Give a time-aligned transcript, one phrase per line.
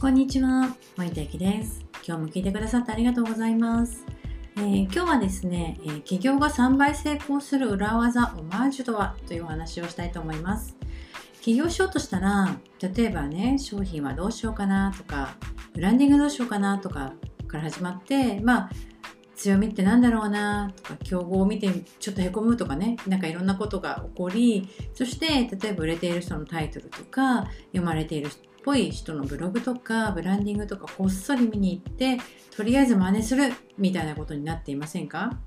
[0.00, 1.84] こんにちは、森田ゆきです。
[2.06, 4.02] 今日も聞いてくださってありがとうございます。
[4.56, 10.74] えー今日はですね、えー企業が3倍成功する裏技オマージュとはというお話をしたいと思います。
[11.42, 15.36] 起業しようとしたら、例えばね、商品はどうしようかなとか、
[15.74, 17.12] ブランディングどうしようかなとか
[17.46, 18.70] から始まって、まあ、
[19.34, 28.30] 強みってなんだろうなとか、競合を見てちょっとへこむとかね、なんかいろんなことが起こり、そして例えば売れている人のタイトルとか、読まれている
[28.62, 32.18] ぽい人のブログとかブランディングとかこっそり見に行って
[32.54, 35.38] とりあえず真似するみたいなことになっていませんか？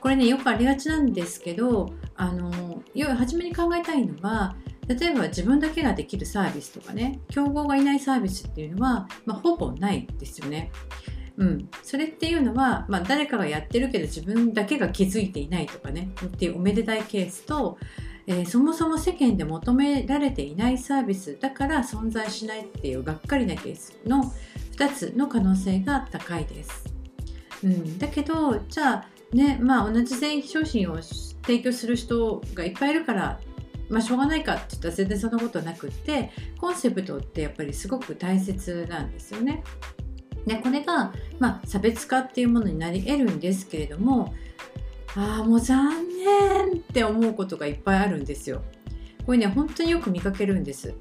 [0.00, 10.70] これねよくありがちなんですけどあの要は初めに考えたいのは例えば自分だけができるサービスとかね競合がいないサービスっていうのは、まあ、ほぼないですよね。
[11.38, 17.76] うん、それっていうのは、まあ、誰かがやってるけど自分だけが気づいていないとかねっていうおめでたいケースと、
[18.26, 24.32] えーそもそも世間で求められていないサービスだから存在しないっていうがっかりなケースの
[24.76, 26.84] 2つの可能性が高いです。
[27.64, 33.40] うん、だけどじゃあねまあ同じ製品商品を提供する人がいっぱいいるから
[33.88, 39.62] まあしょうがないかって言ったら全然そんなことなくってコンセプトってやっぱりすごく大切なんですよね。
[40.46, 44.32] でこれが、まあ、差別化っていうものになり得るんですけれども
[45.16, 48.62] ああもう残念って思うことがいっぱいあるんですよ。
[49.24, 50.94] これね本当によく見かけるんです。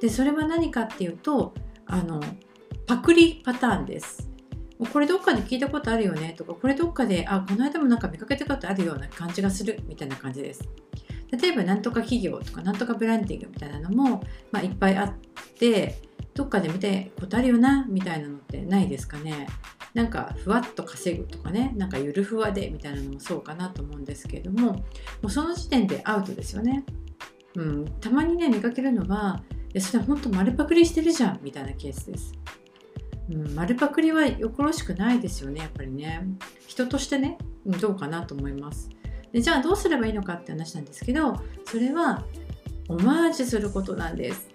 [0.00, 1.54] でそれは何かっていうと
[1.86, 2.22] あの
[2.86, 4.30] パクリパターンです。
[4.92, 10.68] これどっかで聞いたことあるよねとかこれどっかであこの間もなんか見かけたことあるような感じがするみたいな感じです。
[11.30, 15.14] 例えばなんとか企業とかなんとかブランディングみたいなのも、まあ、いっぱいあっ
[15.58, 16.00] て
[16.32, 16.88] どっかで見た
[17.20, 19.46] ことあるよなみたいなのってないですかね。
[19.98, 24.82] なんかふわっと稼ぐとかねなんかゆるふわでみたいなのもそうかなと思うんですけれどもも
[25.24, 26.84] うその時点でアウトですよね。
[27.56, 29.42] うん、たまにね見かけるのは
[29.74, 32.32] いやそれは本当丸パクリしてるじゃんみたいなケースです。
[33.28, 36.24] うん、丸パクリはよころしくないですよねやっぱりね。
[36.68, 38.90] 人としてねどうかなと思います。
[39.32, 42.24] でじゃあどうすればいいのかって話なんですけどそれは
[42.88, 44.48] オマージュすることなんです。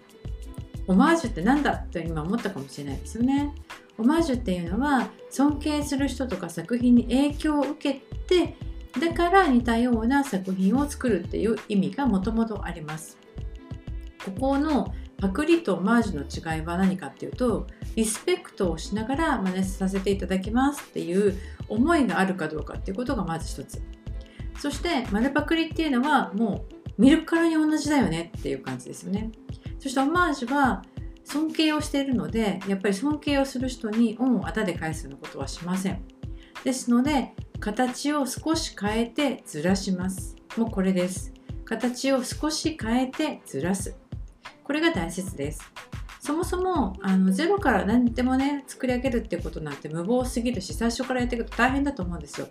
[0.88, 3.54] オマージュって何だと今思ったかもしれないですよね。
[3.98, 8.56] オマージュっていうのは尊敬する人とか作品に影響を受けて
[9.00, 13.18] だから似たような作品を作るっていう意味がもともとあります。
[14.26, 21.38] ここのパクリとオマージュの違いは何かっていうとリスペクトをしながら真似させていただきますっていう
[21.70, 23.82] 思いがあるかどうかっていうことがまず一つ。
[24.60, 29.32] そして丸パクリっていうのはもう見るからに同じだよねっていう感じですよね。
[29.80, 30.84] そしてオマージュは
[31.24, 36.02] 尊敬をしているのでやっぱり尊敬をする人に恩をあだで返すようなことはしません。
[36.64, 40.36] ですので形を少し変えてずらします。
[40.58, 41.34] もうこれです。
[41.66, 43.96] 形を少し変えてずらす。
[44.64, 45.72] これが大切です。
[46.20, 52.48] そもそもあのゼロから何でもね作り上げるってことなんて無謀すぎるし最初からやっていくと大変だと思うんですよ。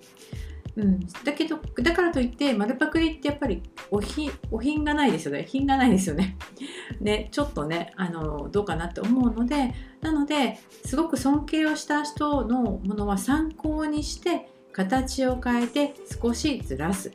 [0.75, 6.37] うん、だけどだからといって丸パクリってやっぱりお品お品がないですよね品がないですよね。
[7.01, 17.13] ねちょっとねあのどうかなって思うのでなのですごく尊敬をした人のものは参考にして形を変えて少しずらす。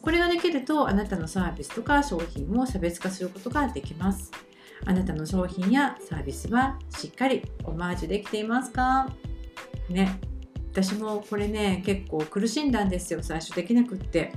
[0.00, 4.30] これができるとあなたのサービスとか商品を差別化することができます。
[4.84, 9.08] あなたの商品やサービスはしっかりオマージュできていますか？
[9.88, 10.20] ね、
[10.82, 14.32] 私もこれね結構苦しんだんですよ最初できなくって。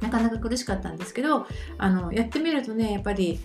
[0.00, 1.46] なかなか苦しかったんですけど
[1.78, 3.38] あのやってみるとねやっぱり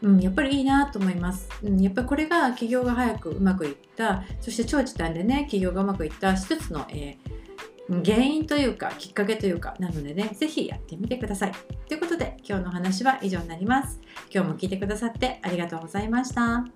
[0.00, 4.22] うん、やっぱりいいなと思います、うん、やっぱりこれが企業が早くうまくいった。
[4.40, 7.38] そして長時短でね企業がうまくいった一つの、えー
[8.04, 11.52] 原因というかきっかけというかなのでねぜひやってみてください。
[11.88, 13.98] ということで今日の話は以上になります。
[14.30, 16.66] 今日も聞いてくださってありがとうございました。